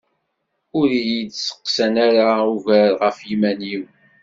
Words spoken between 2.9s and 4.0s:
ɣef yiman-iw.